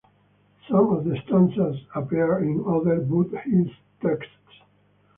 Some 0.67 0.93
of 0.95 1.05
the 1.05 1.15
stanzas 1.27 1.85
appear 1.93 2.39
in 2.39 2.63
other 2.67 3.01
Buddhist 3.01 3.75
texts. 4.01 4.63